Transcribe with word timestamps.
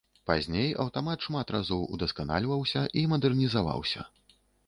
Пазней 0.27 0.69
аўтамат 0.83 1.19
шмат 1.25 1.51
разоў 1.57 1.83
удасканальваўся 1.97 2.81
і 3.01 3.05
мадэрнізаваўся. 3.13 4.09